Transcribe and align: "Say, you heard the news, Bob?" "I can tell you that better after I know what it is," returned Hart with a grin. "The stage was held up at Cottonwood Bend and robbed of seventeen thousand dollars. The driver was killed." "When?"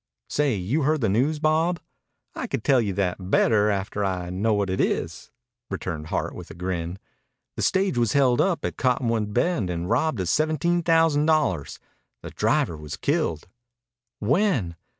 "Say, 0.29 0.55
you 0.55 0.81
heard 0.81 1.01
the 1.01 1.09
news, 1.09 1.37
Bob?" 1.37 1.79
"I 2.33 2.47
can 2.47 2.61
tell 2.61 2.81
you 2.81 2.91
that 2.93 3.29
better 3.29 3.69
after 3.69 4.03
I 4.03 4.31
know 4.31 4.51
what 4.51 4.71
it 4.71 4.81
is," 4.81 5.29
returned 5.69 6.07
Hart 6.07 6.33
with 6.33 6.49
a 6.49 6.55
grin. 6.55 6.97
"The 7.55 7.61
stage 7.61 7.99
was 7.99 8.13
held 8.13 8.41
up 8.41 8.65
at 8.65 8.77
Cottonwood 8.77 9.31
Bend 9.31 9.69
and 9.69 9.87
robbed 9.91 10.19
of 10.19 10.27
seventeen 10.27 10.81
thousand 10.81 11.27
dollars. 11.27 11.77
The 12.23 12.31
driver 12.31 12.75
was 12.77 12.97
killed." 12.97 13.47
"When?" 14.17 14.75